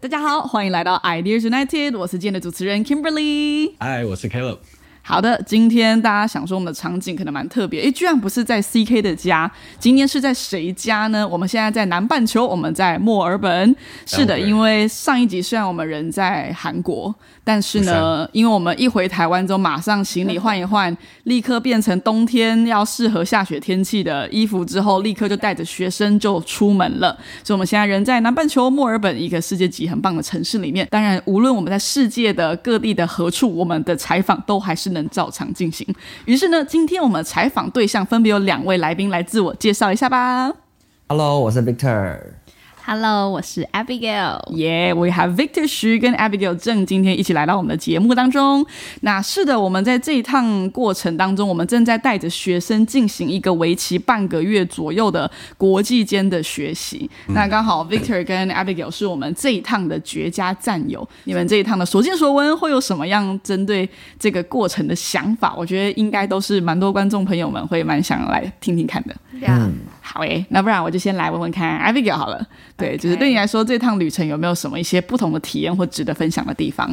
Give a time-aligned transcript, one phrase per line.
[0.00, 3.74] 大家好，欢迎来到 Ideas United，我是今天的主持人 Kimberly。
[3.80, 4.58] 嗨，我是 Caleb。
[5.08, 11.26] 好的，今天大家想说我们的场景可能蛮特别，诶，居然不是在 CK 的家，今天是在谁家呢？
[11.26, 13.74] 我们现在在南半球，我们在墨尔本。
[14.04, 27.16] 是的，因为上一集虽然我们人在韩国，但是呢，因为我们一回台湾之后，马上行李换一换，立刻变成冬天要适合下雪天气的衣服之后，立刻就带着学生就出门了。
[27.42, 30.86] 所以我们现在人在南半球墨尔本一个世界级很棒的城市里面。
[30.90, 34.97] 当然，无论我们在世界的各地的何处，我们的采访都还是能。
[34.98, 35.86] 能照常进行。
[36.26, 40.52] 于是呢，今天我们采访对象分别有两位来宾来自我介绍一下吧。
[41.08, 42.37] Hello，我是 Victor。
[42.90, 44.40] Hello，我是 Abigail。
[44.50, 48.64] Yeah，we have Victor 徐跟 Abigail 郑今天一起来到我们的节目当中。
[49.02, 57.10] 那是的，我们在这一趟过程当中，我们正在带着学生进行一个为期半个月左右的国际间的学习。
[57.26, 61.06] 那刚好 Victor 跟 Abigail 是我们这一趟的绝佳战友。
[61.24, 63.86] 你们这一趟的所见所闻会有什么样针对
[64.18, 65.54] 这个过程的想法？
[65.58, 69.14] 我觉得应该都是蛮多观众朋友们会蛮想来听听看的。
[69.46, 69.74] 嗯，
[70.10, 72.46] 好诶，那不然我就先来问问看 Abigail 好了。
[72.76, 76.88] 对，就是对你来说，这趟旅程有没有什么一些不同的体验或值得分享的地方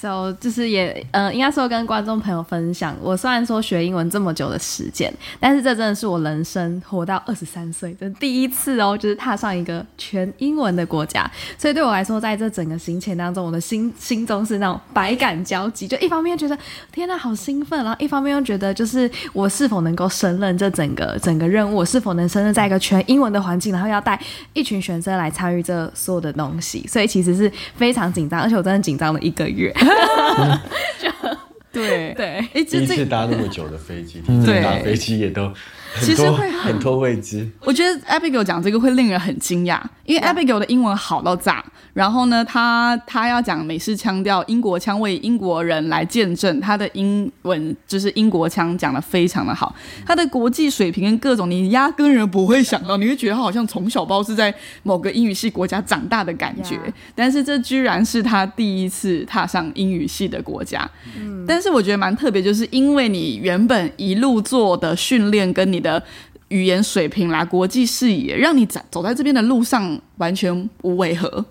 [0.00, 11.30] ？So 就是也呃，应该说跟观众朋友分享，我虽然说学英文这么久的时间，但是这真的是我人生活到二十三岁的第一次哦，就是踏上一个全英文的国家。
[11.58, 16.56] 所以对我来说，在这整个行程当中，我的心心中是那种百感交集，就一方面觉得
[16.90, 24.18] 天呐好兴奋，然后一方面又觉得就是我是否能够胜任这整个整个任务，我是否能胜任在一个全英文的环境，然后要带
[24.54, 29.70] 一群学生来参与这所有的东西，所以其实是非常紧张，而且我真的紧张了一个月。
[31.72, 32.14] 对。
[32.14, 35.52] 对，哎，第一次搭那么久的飞机，第一次搭飞机也都。
[36.00, 37.48] 其实会很多未知。
[37.64, 41.64] 我觉得 Abigail 讲这个会令人很惊讶，因为 Abigail 的英文好到炸。
[41.92, 49.74] 然后呢，他他要讲美式腔调、英国腔，为英国人来见证他的英文就是英国腔讲的非常的好。
[50.06, 56.78] 他的国际水平跟各种，你压根人不会想到，你会觉得他好像从小包是在某个英语系国家长大的感觉。
[57.16, 60.88] 但是这居然是他第一次踏上英语系的国家。
[61.18, 65.79] 嗯，但是我觉得蛮特别，就是因为你原本一路做的训练跟你。
[65.80, 66.02] 的
[66.48, 71.44] 语言水平啦，国际视野，让你走走在这边的路上完全无违和，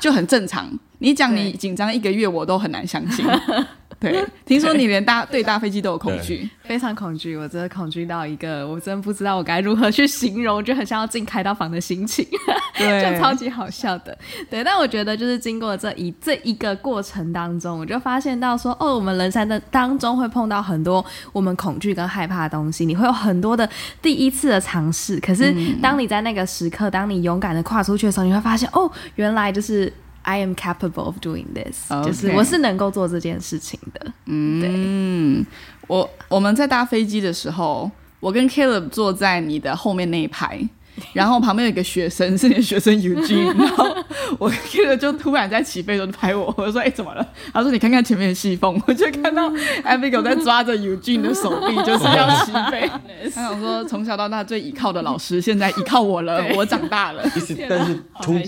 [0.00, 0.68] 就很正常。
[0.98, 3.24] 你讲你紧张一个月，我都很难相信。
[4.00, 7.34] 对，听说你连搭对搭飞机都有恐惧，非常恐惧。
[7.34, 12.26] 我真的恐惧到一个，我真不知道我该如何去形容，就很像要进开刀房的心情，
[12.76, 14.16] 就超级好笑的。
[14.50, 23.66] 对，但我觉得就是经过这一这一个过程当中，我就发现到说，哦，我们人生的当中会碰到很多我们恐惧跟害怕的东西，你会有很多的
[24.02, 25.18] 第一次的尝试。
[25.20, 29.90] 可是当你在那个时刻，当你勇敢的跨出去的时候，你会发现，哦，原来就是。
[30.26, 34.12] I am capable of doing this，就是我是能够做这件事情的。
[34.24, 35.46] 嗯，
[35.86, 37.88] 我我们在搭飞机的时候，
[38.18, 40.68] 我跟 Caleb 坐在你的后面那一排。
[41.12, 43.94] 然后旁边有一个学生，是你的学生 Eugene，然后
[44.38, 49.48] 我记得就突然在起飞的时候拍我，我就说：“哎，怎么了？”他说：“你看看前面的细缝。”我就看到
[49.84, 52.90] Abigail 在抓着 Eugene 的手臂，就是要起飞。
[53.34, 57.28] 他想说，从小到大最依靠的老师，现在依靠我了， 我长大了。
[57.30, 58.38] 其实，但是突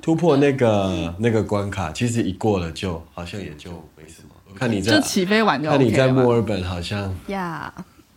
[0.00, 4.34] 突破那个那个关卡，其实一过了，就好像也就没什么。
[4.50, 7.72] 我看你在就起飞完就看你在墨尔本好像呀。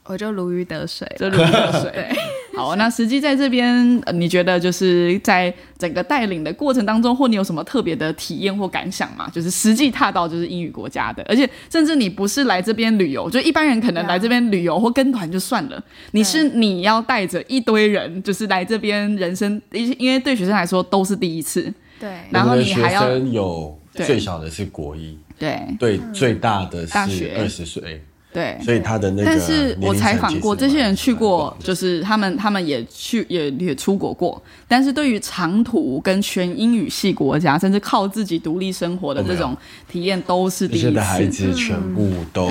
[0.05, 1.89] 我就如鱼得水，就如鱼得水。
[1.91, 2.17] 对，
[2.55, 9.29] 好，那实际在这边，你觉得就是在整个带领的过程当中，或你有什么特别的体验或感想吗？
[9.33, 21.73] 就是实际踏到就是英语国家的，而且甚至你不是来这边旅游，就一般人可能来这边旅游或跟团就算了，你是你要带着一堆人，就是来这边人生，因因为对学生来说都是第一次。
[21.99, 28.03] 对，然后你还要有最小的是国一，对，对，最大的是二十岁。
[28.33, 39.53] 对，所以他的那个，但是我采访过这些人去过，就是他们他们也去也也出国过，但是对于长途跟全英语系国家，甚至靠自己独立生活的这种
[39.89, 40.91] 体验，都是第一次。
[40.91, 42.49] 的孩子全部都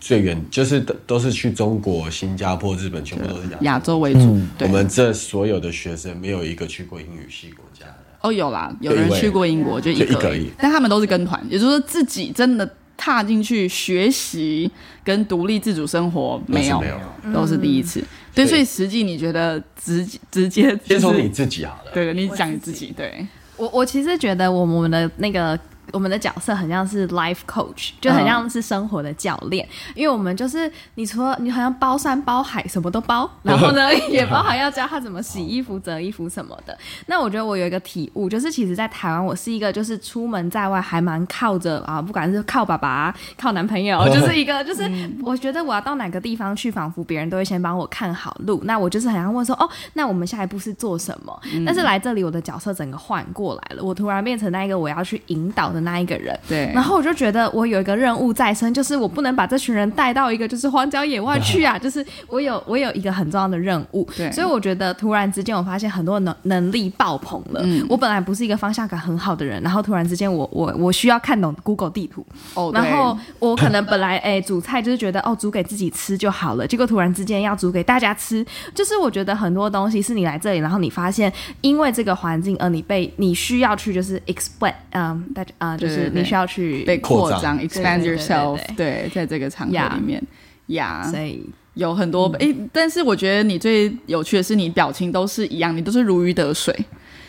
[0.00, 4.36] 最远，就是都都是去中国、新加坡、日本，全部都是亚洲为主。
[4.62, 7.94] 我们这所有的学生没有一个去过英语系国家的。
[8.22, 12.68] 哦，有啦，有人去过英国，就一个，但他们都是跟团，也就是说自己真的。
[13.00, 14.70] 踏进去学习
[15.02, 16.84] 跟独立自主生活没有，
[17.32, 18.04] 都是第一次。
[18.34, 21.90] 对，所以实际你觉得直直接先从你自己好了。
[21.94, 22.92] 对，你讲你自己。
[22.94, 23.26] 对
[23.56, 25.58] 我，我其实觉得我们的那个
[25.92, 36.76] 我们的角色很像是 life coach，就很像是生活的教练，因为我们就是你除了你好像包山包海什么都包，然后呢 也包含要教他怎么洗衣服、折衣服什么的。
[37.06, 44.90] 那我觉得我有一个体悟，就是其实，在台湾我是一个就是出门在外还蛮靠着啊，不管是靠爸爸、靠男朋友， 就是一个就是
[45.22, 48.60] 我觉得我要到哪个地方去，仿佛别人都会先帮我看好路。
[48.64, 51.40] 那我就是很想问说，哦，那我们下一步是做什么？
[51.64, 56.38] 但是来这里，我的角色整个换过来了，我突然变成那一个我要去引导的那一个人。
[56.48, 64.08] 对，然后我就觉得我有一个任务在身，就是我不能把这群人带到一个就是荒郊野外去啊， 就是我有我有一个很重要的任务。
[64.16, 67.60] 对，所以我觉得突然之间我发现很多能能力爆棚了。
[67.64, 72.24] 嗯，我本来不是一个方向感很好的人，然后突然之间我我我需要看懂 Google 地图。
[72.54, 78.44] 哦，然后我可能本来 哎煮菜就是觉得哦煮给自己吃就好了，结果突然之间要煮给大家吃，
[78.74, 90.22] 就是我觉得很多东西是你来这里，然后你发现因为这个环境而你被你需要去就是 explain，嗯，大家啊就是你需要去被扩张，expand yourself，对对，在这个场合里面，
[90.66, 91.44] 呀，所以
[91.74, 96.74] 有很多诶，但是我觉得你最有趣的是，你表情都是一样，你都是如鱼得水。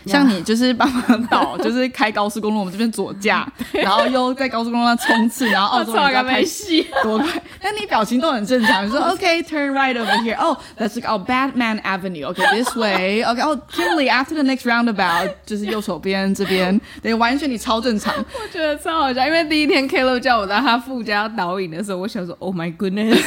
[0.06, 6.88] 像你就是帮忙导， 就是开高速公路，我们这边左驾，然后又在高速公路上冲刺，然后澳洲人要开戏。
[7.04, 8.86] 多快，但你表情都很正常。
[8.86, 18.14] 你说 OK，turn right over here，哦，Let's go Batman Avenue，OK，this way，OK，哦，Kimberly after the next roundabout，就是右手边这边，对，完全你超正常。
[18.18, 23.22] 我觉得超好笑，因为第一天 k l o 叫我当他副驾导引的时候，我想说 Oh my goodness，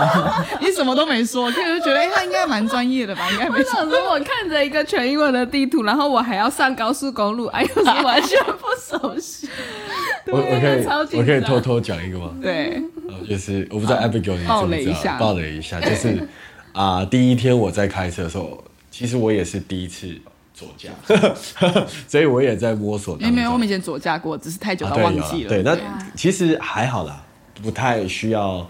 [0.60, 9.48] 你什么都没说，就觉得哎，他应该蛮专业的吧，应该没我想说我看着一个全英文的地图，然后我还要上高速公路，哎，又是完全不熟悉。
[10.26, 12.34] 我我可以我可以偷偷讲一个吗？
[12.42, 15.18] 对，呃就是我不知道 Abigail 你知爆不知道雷一下。
[15.18, 16.28] 爆雷一下，就是
[16.72, 20.14] 啊、第一天我在开车的时候，其实我也是第一次
[20.54, 20.90] 左驾，
[22.06, 25.48] 所以我也在摸索没有我们以前左驾过，只是太久啊了忘记了。
[25.48, 25.76] 对，那
[26.14, 27.22] 其实还好啦，
[27.62, 28.68] 不太需要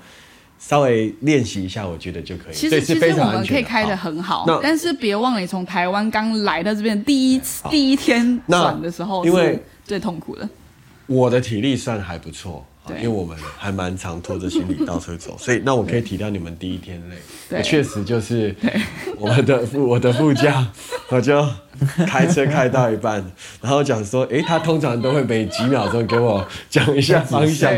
[0.60, 2.54] 稍微练习一下，我觉得就可以。
[2.54, 10.48] 其对是非实其实我们可以开的很好那，但是别忘了你从台湾刚来到这边第一次第一天转的时候，因为是最痛苦的。
[11.06, 12.64] 我的体力算还不错，
[12.96, 17.16] 因为我们还蛮常拖着行李到处走，所以那我可以体谅你们第一天累。
[17.48, 18.54] 对确实就是
[19.16, 20.66] 我们的副我的副驾，
[21.08, 21.46] 我就
[22.06, 23.24] 开车开到一半，
[23.60, 27.70] 然后讲说，诶，他通常都会每几秒钟给我讲一下方向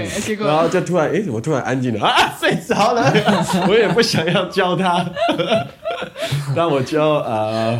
[0.46, 2.32] 然后就突然，诶，怎么突然安静了啊？
[2.38, 3.12] 睡着了，
[3.68, 5.04] 我也不想要教他，
[6.56, 7.78] 那我就呃，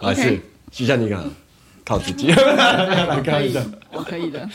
[0.00, 0.38] 还是
[0.70, 1.22] 就像你讲，
[1.86, 4.48] 靠自己， 来可以看一下。，我可以的。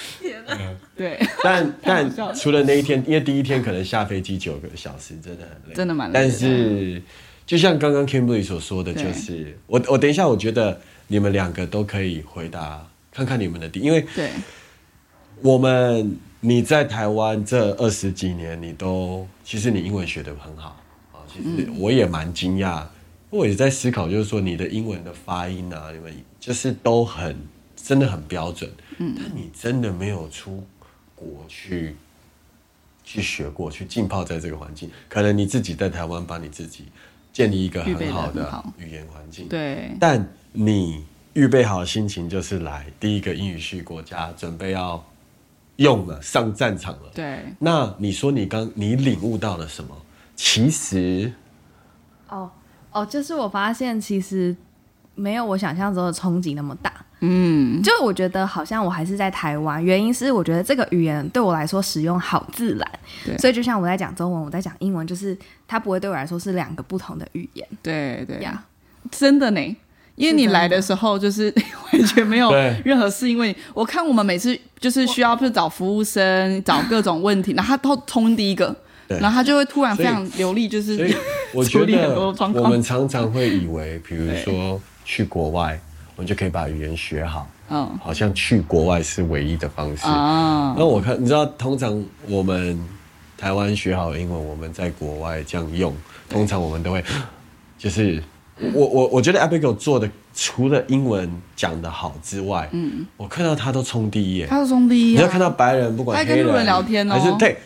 [0.97, 6.19] 对，但但除了那一天，因为第一天可能下飞机九个小时，真的很累，真的蛮累的。
[6.19, 7.01] 但是
[7.45, 14.29] 就像刚刚 Kimberly 所说的，就是我我等一下，我觉得你们两个都可以回答，看看你们的第，因为对，
[15.41, 20.77] 我们你在台湾这二十几年，你都其实你英文学的很好
[21.13, 21.75] 啊，其实嗯。
[21.79, 22.83] 我也蛮惊讶，
[23.31, 27.35] 我也在思考，就是说你的英文的发音啊，你们就是都很
[27.75, 28.69] 真的很标准，
[28.99, 30.63] 嗯，但你真的没有出
[31.15, 31.95] 国去
[33.05, 36.85] 去学过，去浸泡在这个环境，可能你自己在台湾把你自己
[37.31, 45.01] 建立一个很好的语言环境，对，但你预备好心情，就是来第一个英语系国家，准备要
[45.77, 47.09] 用了，上战场了。
[47.15, 49.95] 对，那你说你刚你领悟到了什么？
[50.35, 51.31] 其实
[52.27, 52.51] 哦
[52.91, 54.55] 哦，就是我发现其实
[55.15, 56.91] 没有我想象中的冲击那么大。
[57.23, 62.91] 嗯，就我觉得好像我还是在台湾，原因是我觉得这个语言对我来说使用好自然，
[63.23, 65.37] 对所以就像我在讲中文，我在讲英文，就是
[65.67, 68.63] 它不会对我来说是两个不同的语言对对呀。
[69.11, 69.77] 真的呢。
[70.15, 71.51] 因为你来的时候就是
[71.93, 72.51] 完全没有
[72.83, 73.59] 任何适应问题。
[73.73, 78.75] 我看我们每次就是需要，就是找服务生，找各种问题，然后他都冲第一个，
[79.07, 80.97] 然后他就会突然非常流利，就是
[81.55, 82.33] 我觉得。
[82.53, 85.79] 我们常常会以为，比如说去国外，
[86.15, 87.89] 我们就可以把语言学好，嗯。
[88.01, 90.05] 好像去国外是唯一的方式。
[90.05, 92.79] 啊，那我看，你知道，通常我们
[93.37, 95.95] 台湾学好英文，我们在国外这样用，
[96.29, 97.03] 通常我们都会，
[97.77, 98.21] 就是
[98.73, 104.45] 我我我觉得 Abigail 做的，除了英文讲的好之外，嗯，我看到他都冲第一耶。
[104.47, 107.15] 他是兄弟啊，你要看到白人，不管黑人，他还跟路人聊天哦。
[107.15, 107.59] 还是对，头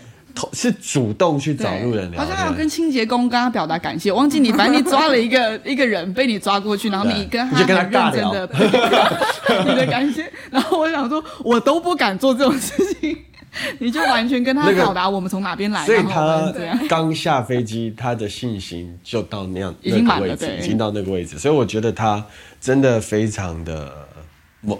[0.54, 2.66] 是主动去找路人聊好像还有跟。
[2.76, 8.50] 清洁工跟他表达感谢，忘记你，反正你抓了一个 一个人被你抓过去，然后你跟他你就跟他很认真的
[9.66, 13.18] 你的感谢，然后我想说，我都不敢做这种事情，
[13.80, 16.52] 你就完全跟他表达我们从哪边来，所以他。
[16.90, 22.22] 刚下飞机，他的信心就到那样已经满了那个位置，对已经到那个位置，所以我觉得他
[22.60, 23.94] 真的非常的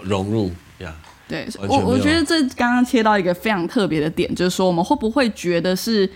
[0.02, 0.94] 融入呀。
[1.28, 6.08] 对，我我觉得这刚刚切到一个非常特别的点，就是说我们会不会觉得是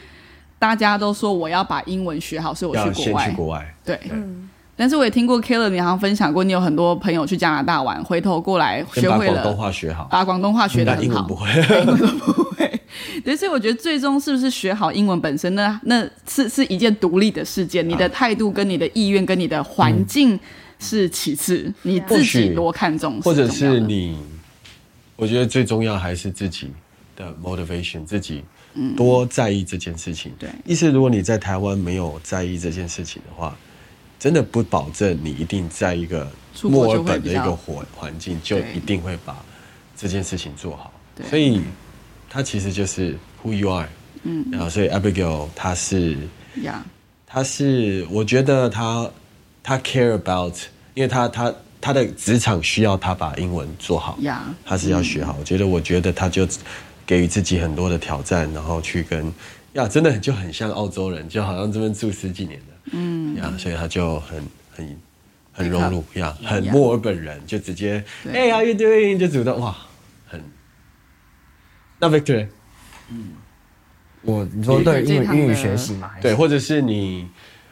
[0.59, 4.01] 大家都说我要把英文学好，所以我要先去去国外，国外，对。
[4.11, 11.03] 嗯，但是我也听过 Killer，你好像分享过，你有很多朋友去加拿大玩，回头过来先学会了广东了，话学好，把广东话学得很好。
[11.03, 12.81] 但 英文不，会。
[13.25, 15.81] 对，所以我觉得最终是不是学好英文本身呢？
[15.85, 20.39] 那是是一件独立的事件，你的态度跟你的意愿跟你的环境
[20.79, 24.19] 是其次，你自己多看重，或者是你，
[25.21, 26.71] 我觉得最重要还是自己
[27.15, 28.43] 的 motivation，自己
[28.97, 30.33] 多在意这件事情。
[30.39, 33.55] 对意思如果你在台湾没有在意这件事情的话，
[34.19, 36.27] 真的不保证你一定在一个
[36.63, 39.37] 墨尔本的一个环环境就一定会把
[39.97, 40.93] 这件事情做好。
[41.29, 41.61] 所以
[42.29, 43.89] 它其实就是 who you are。
[44.23, 46.17] 嗯，然后所以 Abigail 他是。
[46.63, 46.85] 呀
[47.33, 49.09] 他是我觉得他
[49.63, 50.57] 他 care about，
[50.95, 55.37] 因为他他他的职场需要他把英文做好呀他是要学好。
[55.39, 56.47] 我觉得我觉得他就
[57.07, 59.33] 给予自己很多的挑战，然后去跟
[59.73, 63.37] 呀，真的就很像澳洲人，就好像这边住十几年的，嗯。
[63.37, 64.99] 呀，所以他就很很
[65.53, 69.77] 很融入呀，很呀墨尔本人，就直接哎 how you doing 就主动哇，
[70.27, 70.43] 很。
[71.99, 72.47] 那 Victor
[73.09, 73.33] 嗯。
[74.23, 76.11] 我你说对英语英语学习嘛？
[76.21, 77.27] 对，或者是你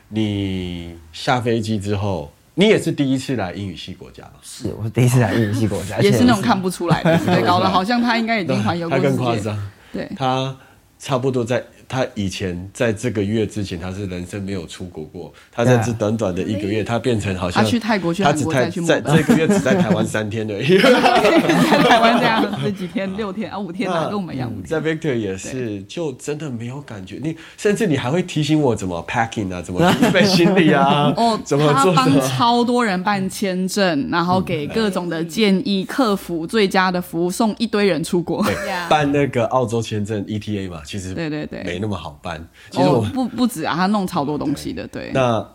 [0.09, 10.57] 你下飞机之后，你也是第一次来英语系国家吧，是我是第一次来英语系国家， 也是那种看不出来的，对，搞得好像他应该已经环游过 他世界，更夸张，对，他
[10.99, 15.33] 差不多在他以前在这个月之前，他是人生没有出国过。
[15.51, 20.79] 他在这短短的一个月，他变成好像他去泰国去他只在在这个月只在台湾三天而已。
[20.83, 24.79] 在台湾这样这几天六天啊五天啊，跟我们一样五在。
[24.81, 27.19] Victor 也是，就真的没有感觉。
[27.23, 32.21] 你甚至你还会提醒我怎么 packing 啊，怎么 准备行李啊，哦，怎么他帮做什么。
[32.29, 38.45] 超多人办签证，然后给各种的建议，客服最佳的服务，送一堆人出国。
[38.89, 42.45] 办那个澳洲签证 ETA 嘛，其实对对对没那么好办。
[42.71, 45.13] 其实我，哦不不止啊，他弄超多东西的，对。
[45.15, 45.47] 那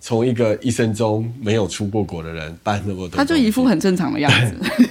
[0.00, 4.56] 从一个一生中没有出过国的人办那么多，他就一副很正常的样子。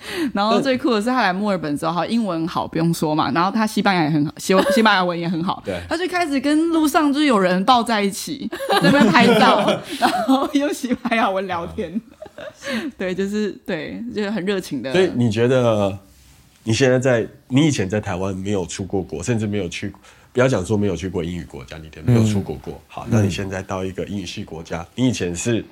[0.32, 9.66] 然后最酷的是，他来墨尔本之后，好英文好不用说嘛，然后他西班牙也很好，西 西班牙文也很好，对他就开始跟路上就有人抱在一起，在那边拍照，
[9.98, 12.00] 然后用西班牙文聊天，
[12.96, 14.92] 对，就是对，就是很热情的。
[14.92, 15.98] 所以你觉得
[16.68, 19.90] 你现在在你以前在台湾没有出过国，甚至没有去，
[20.34, 22.78] 不要讲说没有去过英语国家，你没有出国过。
[22.86, 25.64] 好，那你现在到一个英语系国家，你以前是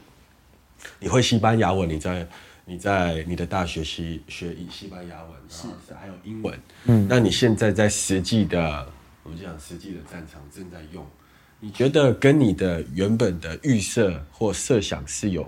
[0.98, 2.26] 你会西班牙文，你在
[2.64, 6.58] 你在你的大学西学西班牙文，是还有英文。
[6.86, 8.90] 嗯，那你现在在实际的，
[9.22, 11.04] 我们讲实际的战场正在用，
[11.60, 15.46] 你觉得跟你的原本的预设或设想是有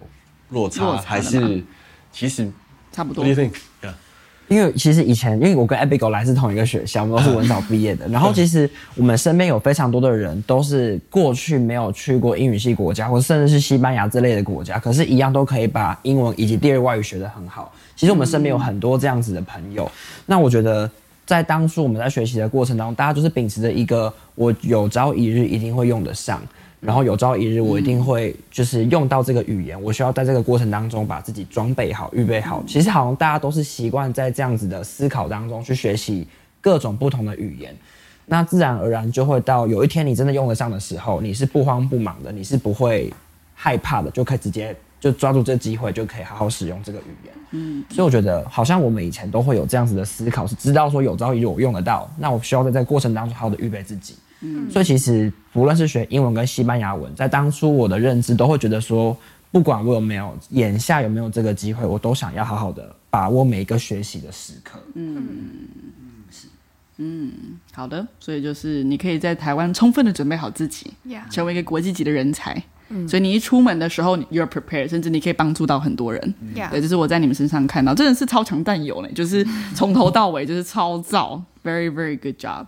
[0.51, 1.65] 落差，落差还是
[2.13, 2.53] 其实
[2.93, 3.59] 差不多 What do you think?
[4.49, 8.09] 因为其实以前，因为我跟 Abigail 来自同一个学校，我们都是文藻毕业的。
[8.09, 17.73] 然后其实我们身边有非常多的人都是过去没有去过英语系国家，或甚至是西班牙之类的国家，可是一样都可以把英文以及第二外语学得很好。
[17.95, 19.91] 其实我们身边有很多这样子的朋友。
[20.25, 20.91] 那我觉得
[21.27, 26.41] 在当初我们在学习的过程当中，大家就是秉持着一个我有朝一日一定会用得上。
[26.81, 32.63] 然后有朝一日我一定会就是用到这个语言，我需要在这个过程当中把自己装备好、预备好。
[32.67, 36.27] 其实好像大家都是习惯在这样子的思考当中去学习
[36.61, 37.75] 各种不同的语言，
[38.27, 43.13] 那自然而然就会到有一天你真的用得上的时候，你是不慌不忙的，你是不会
[43.55, 47.35] 害怕的，就可以直接就抓住这机会，就可以好好使用这个语言。
[47.51, 54.15] 嗯，所以我觉得好像我们以前都会有这样子的思考，是知道说有朝一日我用得到，那我需要在这个过程当中好好的预备自己。
[54.41, 59.17] 嗯，所以其实不论是学英文跟西班牙文，在当初我的认知都会觉得说，
[59.51, 64.79] 不管我有没有眼下有没有这个机会，我都想要好好的把握每一个学习的时刻。
[64.95, 65.27] 嗯。
[67.01, 67.31] 嗯
[67.73, 72.61] 好的，所以就是你可以在台湾充分的准备好自己 Yeah 成为一个国际级的人才。
[73.07, 76.35] 所以你一出门的时候，you're prepared，甚至你可以帮助到很多人。
[76.57, 82.67] Yeah 对，就是我在你们身上看到，真的是超强弹友呢，就是从头到尾就是超造，very very good job，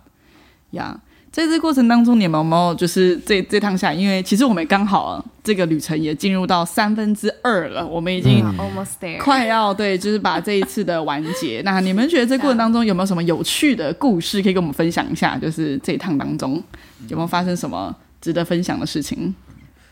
[0.69, 0.97] 呀、
[1.31, 3.93] 在这过程当中，你们有没有就是这这趟下来？
[3.93, 9.17] 因为其实我们刚好这个旅程也进入到三分之二了，我们已经 almost there。
[9.17, 11.61] 快要对，就是把这一次的完结。
[11.65, 15.37] 那你们觉得这过程当中有没有什么有趣的故事可以跟我们分享一下？
[15.37, 16.61] 就是这一趟当中
[17.07, 19.33] 有没有发生什么值得分享的事情？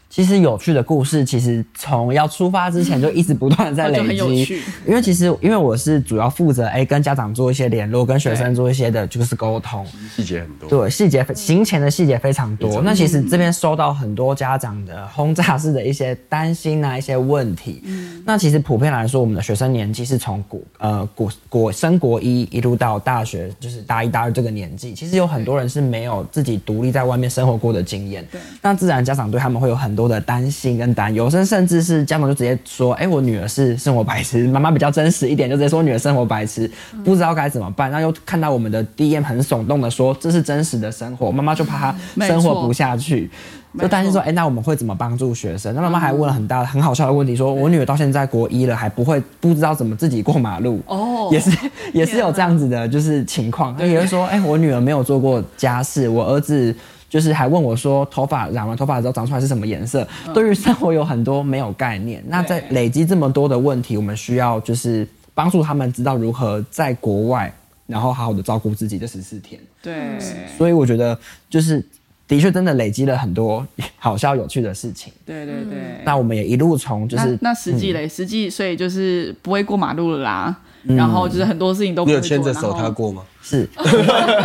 [0.09, 4.59] 其实有趣的故事，其实从要出发之前就一直不断的在累积。
[4.87, 9.85] 因为其实因为我是主要负责哎跟家长做一些联络，跟学生做一些的就是沟通。
[10.15, 10.67] 细节很多。
[10.67, 12.81] 对，细节行前的细节非常多。
[12.81, 17.83] 那其实这边收到很多家长的轰炸式的一些担心啊，一些问题。
[18.25, 28.25] 那其实普遍来说，我们的学生年纪是从国呃国国升国一一路到大学，就是大一大二这个年纪，其实有很多人是没有自己独立在外面生活过的经验。
[28.31, 36.71] 对那自然家长对他们会有很多的担心跟担忧，甚甚至是家长就直接说：“哎、我女儿是生活白痴。”妈妈比较真实一点，就直接说女儿生活白痴，
[37.03, 37.91] 不知道该怎么办。
[37.91, 43.29] 那又看到我们的 DM 很耸动的说这是真实的生活，妈妈就怕她 生活不下去。
[43.77, 45.75] 就担心说，哎、那我们会怎么帮助学生？
[45.75, 50.79] 那妈妈还问了很大、很好笑的问题，说我女儿到现在国一了，还不会不知道怎么自己过马路。
[50.87, 51.51] 哦 也是
[51.93, 53.77] 也是有这样子的，就是情况。
[53.77, 56.75] 也就是说，哎、我女儿没有做过家事，我儿子
[57.09, 60.07] 就是还问我说，头发染完头发之后长出来是什么颜色？
[60.33, 62.23] 对于生活有很多没有概念。
[62.27, 67.51] 那在累积这么多的问题，我们需要就是帮助他们知道如何在国外，
[67.87, 69.59] 然后好好的照顾自己这十四天。
[69.81, 70.17] 对，
[70.57, 71.83] 所以我觉得就是。
[72.29, 73.65] 的确，真的累积了很多
[73.97, 75.11] 好笑有趣的事情。
[75.25, 75.79] 对对对。
[76.05, 83.23] 那我们也一路从就是那那实际嘞，实际所以就是不会过马路了啦，然后就是很多事情都不你会做有牵着手他过吗？
[83.49, 83.67] 是，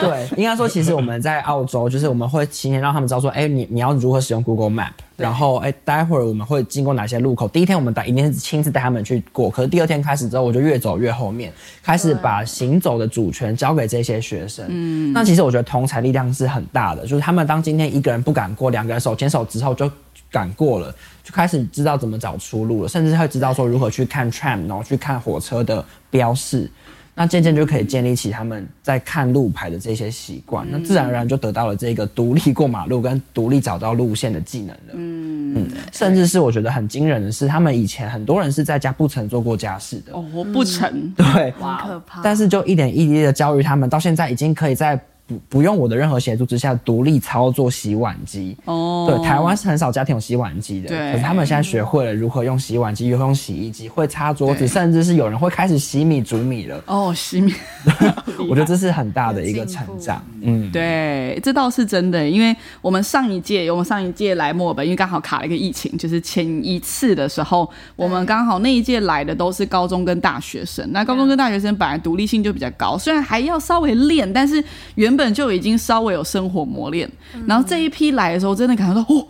[0.01, 7.47] 对，应该说，其实我们在澳洲，就是我们会提前让他们知道说，哎、你你要如何使用 Google Map，然后哎、待会儿我们会经过哪些路口。
[7.49, 14.65] 第一天我们带一定是亲自带他们去过，可是第二天开始之后，我就越走越后面，开始把行走的主权交给这些学生。
[14.71, 19.91] 嗯，那其实我觉得同才力量是很大的，就是他们当今天一个人不敢过，两个人手牵手之后就。
[20.31, 20.93] 敢过了，
[21.23, 26.69] 就开始知道怎么找出路了，甚至会知道说如何去看 tram，然后去看火车的标示。
[27.15, 34.93] 那渐渐就可以建立起他们在看路牌的这些习惯，那自然而然就得到了这个独立过马路跟独立找到路线的技能了。
[34.95, 42.21] 嗯甚至是我觉得很惊人的是，他们以前很多人是在家不曾做过家事的，哦，我不曾，对，很可怕。
[42.23, 48.57] 但是就一点一滴的教育他们，到现在已经可以在不不用我的任何协助之下，独立操作洗碗机。
[48.67, 56.83] 哦，对，台湾是很少家庭有洗碗机的，对可是他们现在学会了如何用洗碗机，如何用洗衣机，会擦桌子，甚至是有人会开始洗米煮米了。
[56.87, 57.55] 哦，洗米，
[58.49, 60.23] 我觉得这是很大的一个成长。
[60.43, 67.67] 嗯，对，这倒是真的，因为我们上一届，我们上一届来墨尔本，因为刚好卡了一个疫情，就是前一次的时候，
[67.97, 70.87] 我们刚好那一届来的都是高中跟大学生。
[70.93, 74.63] 那高中跟大学生本来独立性就比较高，虽然还要稍微练，但是
[74.97, 77.11] 原本就已经稍微有生活磨练。
[77.47, 79.27] 然后这一批来的时候，真的感觉到哦。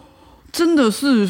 [0.54, 1.26] 真的是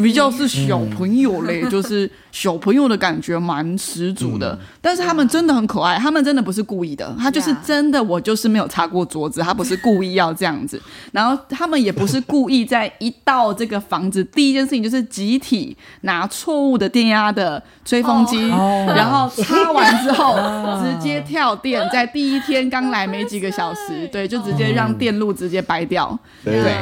[0.00, 4.56] 比较是小朋友嘞， 就是小朋友的感觉蛮十足的。
[4.80, 10.80] 但是他们真的很可爱，他们真的不是故意的，他就是真的，我就是没有擦过桌子，他不是故意要这样子。
[11.10, 20.36] 然后他们也不是故意在一到这个房子，第一件事情就是集体拿错误的电压的吹风机，然后擦完之后
[20.80, 26.16] 直接跳电，在第一天刚来没几个小时，对，就直接让电路直接掰掉。
[26.44, 26.72] 对对，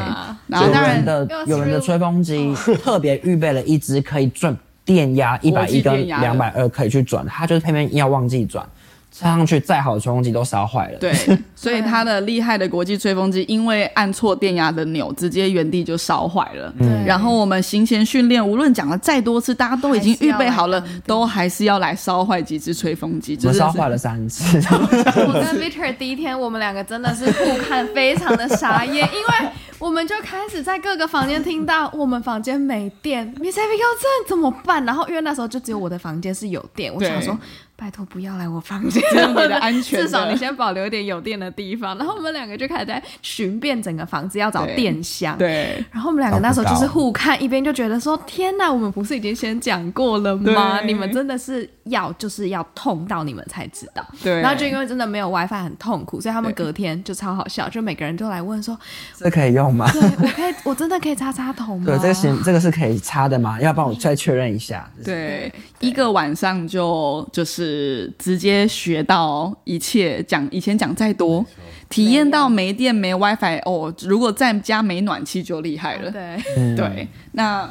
[0.46, 1.02] 然后当然
[1.46, 8.68] 有人的吹风机特别预备了一支可以转电压一百一跟两百二可以去转，他就是偏偏要忘记转，
[9.10, 10.98] 插上去再好的吹风机都烧坏了。
[10.98, 11.12] 对，
[11.54, 16.72] 所以它的厉害的国际吹风机，因为按错电压的钮，直接原地就烧坏了。
[16.78, 24.56] 对然后我们行前训练，无论讲了再多次，大家都已经预备好了都还是要来烧坏几只吹风机，我就是们烧坏了三次。
[24.68, 34.84] 我跟 Victor 第一天，我们两个真的是互看，非常的傻眼，因为我们就开始在各个房间听到我们房间没电，Miss Abigail 这怎么办？
[34.84, 37.36] 然后因为那时候就只有我的房间是有电，我想说
[37.80, 41.96] 拜托不要来我房间，只有你的安全的至少你先保留一点有电的地方。
[41.96, 45.82] 然后我们两个就开始在寻遍整个房子要找电箱，对。
[45.90, 50.82] 然后我们两个那时候就是互看，一边就觉得说：“天哪，我们不是已经先讲过了吗？
[50.82, 58.78] 你们真的是要就是要痛到你们才知道。”对然后就因为真的没有 WiFi 很痛苦，所以他们隔天就超好笑，就每个人都来问说
[59.16, 63.58] 这可以用吗？：“对我可以，我真的可以插插头吗？”对，这个行，这个是可以插的吗？
[63.58, 64.86] 要帮我再确认一下。
[65.02, 67.69] 对，一个晚上就就是
[68.18, 71.44] 直接学到一切，讲以前讲再多，
[71.88, 76.10] 体验到没电没 WiFi 哦，如果在家没暖气就厉害了。
[76.10, 77.68] 对，对，那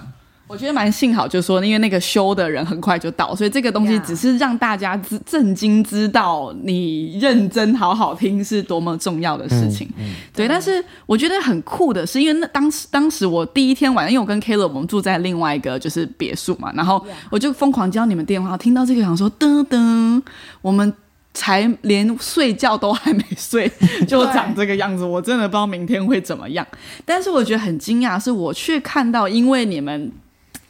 [0.49, 9.87] 我觉得蛮幸好，就是说因为那个修的人很快就到，所以这个东西只是让大家知震惊，知道你认真好好听是多么重要的事情。
[10.33, 20.19] 对，但是我觉得很酷的是，因为那当时当时我第一天晚上，因为我跟 Caleb 我们住在另外一个就是别墅嘛，然后我就疯狂接到你们电话，听到这个想说噔噔，
[20.63, 20.91] 我们
[21.35, 23.71] 才连睡觉都还没睡，
[24.09, 26.65] 就长这个样子，我真的不知道明天会怎么样。
[27.05, 30.11] 但是我觉得很惊讶，是我却看到，因为你们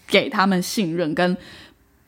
[0.09, 1.37] 给他们信任跟。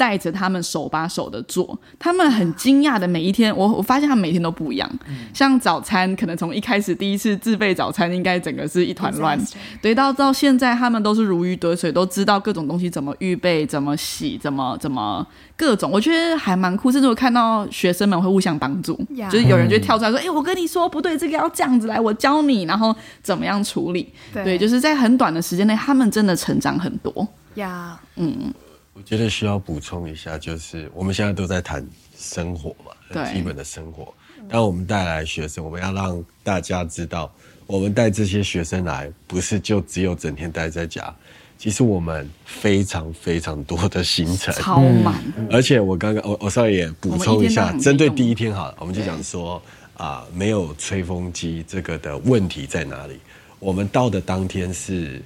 [0.02, 4.90] 带着他们手把手的做，他们很惊讶的每一天，我我发现他们每天都不一样。
[5.32, 9.40] 像早餐，可能从一开始第一次自备早餐，应该整个是一团乱，
[9.80, 15.24] 对，到到现在他们都是如鱼得水，都知道各种东西怎么预备、怎么洗、怎么怎么
[15.56, 16.92] 各种，我觉得还蛮酷。
[16.92, 19.00] 甚至我看到学生们会互相帮助，
[19.32, 27.28] 就是有人就跳出来说：“哎，我跟你说不对，这个要这样子来，我教你，然后怎么样处理。”对，就是在很短的时间内，他们真的成长很多。
[27.54, 28.52] 呀，嗯。
[28.94, 31.86] 我觉得需要补充一下，就是我们现在都在谈
[32.18, 34.14] 生活嘛，很基本的生活。
[34.50, 37.32] 当我们带来学生，我们要让大家知道，
[37.68, 41.14] 我们带这些学生来，不是就只有整天待在家。
[41.58, 45.24] 其实我们非常非常多的行程，超满。
[45.52, 49.62] 而且我刚刚我我稍微也补充一下，针对第一天好了，我们就讲说
[49.96, 53.20] 啊，没有吹风机这个的问题在哪里？
[53.60, 55.22] 我们到的当天是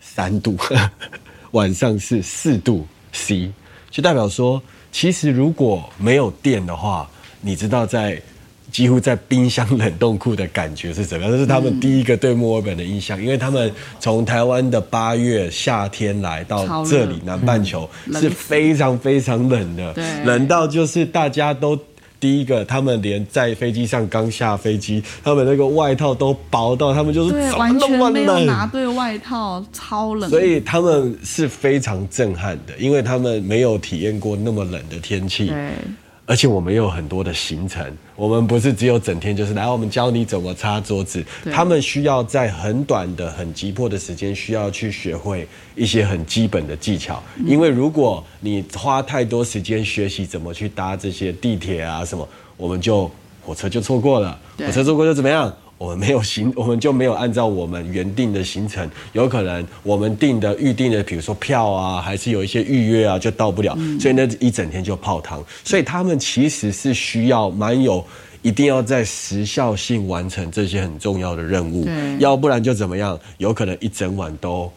[0.00, 0.56] 三度。
[1.52, 3.50] 晚上是四度 C，
[3.90, 7.08] 就代表说，其实如果没有电的话，
[7.40, 8.20] 你知道在
[8.70, 11.32] 几乎在冰箱冷冻库的感觉是怎么样？
[11.32, 21.78] 这是他们第一个对墨尔本的印象，因为他们从台湾的八月夏天来到这里南半球是非常非常冷的，冷到就是大家都。
[22.22, 30.30] 第一个，他们连在飞机上刚下飞机，他们那个外套都薄到，他们就是完全没有拿对外套，超冷。
[30.30, 35.48] 所以他们是非常震撼的，因为他们没有体验过那么冷的天气。
[35.48, 35.72] 对。
[36.24, 41.22] 而且我们有很多的行程，我们不是只有整天就是来，我们教你怎么擦桌子。
[41.52, 47.20] 他们需要在很短的、很急迫的时间，需要去学会一些很基本的技巧。
[47.44, 53.10] 因为如果你花太多时间学习怎么去搭这些地铁啊什么，我们就
[53.44, 55.52] 火车就错过了，火车错过就怎么样？
[55.82, 65.44] 我们没有行， 我们就没有按照我们原定的行程，有可能我们订的预定的，比如说票啊，还是有一些预约啊，就到不了，所以那一整天就泡汤。
[65.64, 68.04] 所以他们其实是需要蛮有，
[68.42, 71.88] 一定要在时效性完成这些很重要的任务，
[72.20, 74.70] 要不然就怎么样，有可能一整晚都。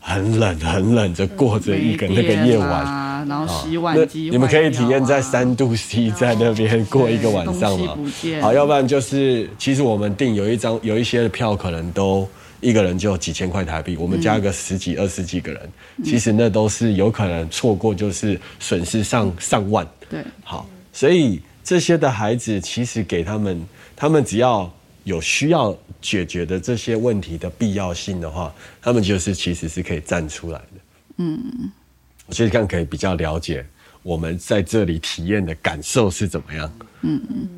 [0.00, 2.86] 很冷，很冷，着过着一个那个夜晚，
[3.26, 7.96] 然后洗碗机，你们可以体验在三度 C 在那边过一个晚上吗？
[8.42, 12.28] 好，要不然就是，其实我们订有一张有一些的票，可能都
[12.60, 15.70] 一个人就几千块台币，我们加个十几二十几个人，
[16.04, 19.86] 其实那都是有可能错过，就是损失上上万。
[20.08, 23.64] 对，好，所以这些的孩子，其实给他们，
[23.96, 24.70] 他们只要。
[25.04, 28.52] 有需要解决的这些问题的必要性的话，
[28.82, 30.80] 他们就是其实是可以站出来的。
[31.16, 31.40] 嗯，
[32.28, 33.66] 我其实这样可以比较了解
[34.04, 36.70] 我们在这里体验的感受是怎么样。
[37.00, 37.48] 嗯嗯，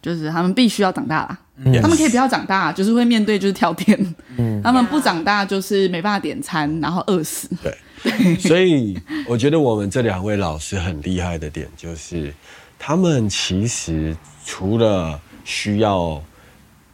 [0.00, 1.38] 就是他们必须要长大啦，
[1.80, 4.14] 他们可以不要长大，就是会面对就是跳电。
[4.36, 7.48] 嗯，他们不长大就是没办法点餐，然后饿死。
[7.62, 12.32] 对 对，所以我觉得我们这两位老师很厉害的点就是，
[12.78, 16.22] 他们其实除了需要。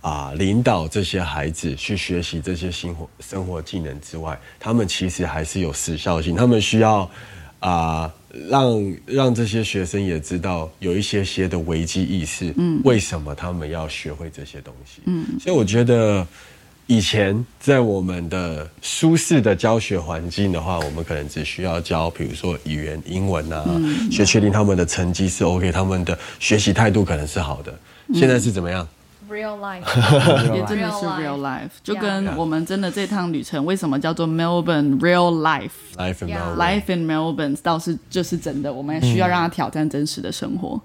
[0.05, 6.37] 啊，领导这些孩子去学习这些生活生活技能之外，他们其实还是有时效性。
[6.37, 7.11] 他们需要
[7.61, 8.13] 啊，
[8.51, 12.53] 让让这些学生也知道有一些些的危机意识。
[12.59, 15.01] 嗯，为什么他们要学会这些东西？
[15.07, 16.27] 嗯，所以我觉得
[16.87, 23.65] 以前在我们的舒适的教学环境的话，我们可能只需要教，比如说语言、英文啊，
[24.13, 27.75] 去确定他们的成绩是 OK，他们的学习态度可能是好的。
[28.13, 28.87] 现在是怎么样
[29.31, 40.81] ？Real life，也真的是 real life，就跟我们真的这趟旅程为什么叫做 Melbourne Real Life，Life in Melbourne，Life in Melbourne 倒是就是真的，我们需要让他挑战真实的生活。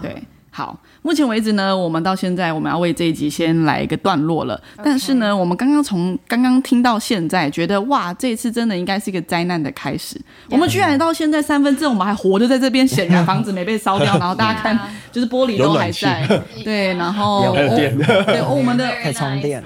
[0.00, 0.22] 对。
[0.54, 4.60] 好，目前为止呢，我们到现在我们要为这一集先来一个段落了。
[4.84, 10.20] 但是呢，我们刚刚从刚刚听到现在，觉得哇，这一次真的应该是一个灾难的开始。
[10.50, 14.18] 我们居然到现在三分之，我们还活着在这边，显然房子没被烧掉。
[14.18, 14.78] 然后大家看，
[15.10, 16.42] 就是玻璃都还在。
[16.62, 19.64] 对，然后 对，我们的可以充电。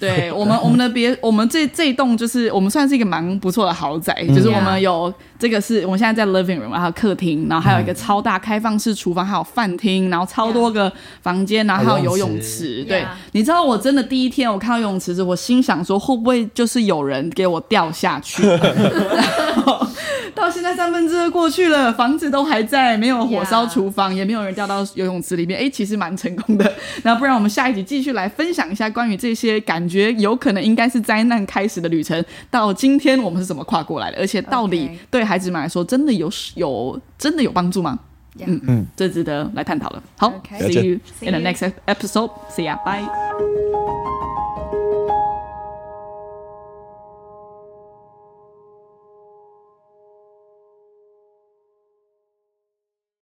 [0.00, 10.23] 对我们，我们的别，我们这这一栋就是我们算是一个蛮不错的豪宅，就是我们有这个是我们现在在 living room，还有客厅，然后还有一个超大开放式厨房，还有饭厅，然后。
[10.26, 12.84] 超多个房间，然后还有游泳池。
[12.84, 18.42] 对，你知道我真的第一天我看到游泳池时，我心想说会不会就是有人给我掉下去？
[20.34, 25.58] 到现在三分之二过去了，房子都还在，没有火烧厨房，也没有人掉到游泳池里面。
[25.60, 26.70] 哎，其实蛮成功的。
[27.04, 34.18] 那不然我们下一集继续来分享一下关于这些感觉有可能应该是灾难开始的旅程，到今天我们是怎么跨过来的？
[34.18, 37.98] 而且到底对孩子们来说真的有有真的有帮助吗？
[38.38, 40.02] 嗯嗯，这值得来探讨了。
[40.16, 42.30] 好 see you in the next episode.
[42.50, 43.04] See ya, bye.